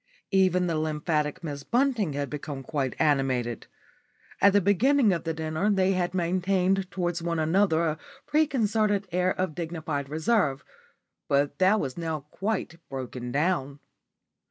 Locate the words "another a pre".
7.37-8.47